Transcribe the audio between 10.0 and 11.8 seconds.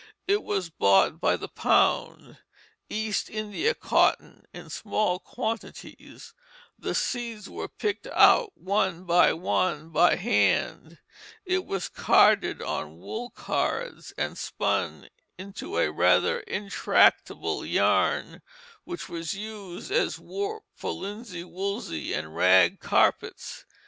hand; it